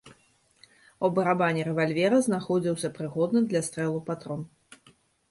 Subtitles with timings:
[1.07, 4.41] У барабане рэвальвера знаходзіўся прыгодны для стрэлу патрон.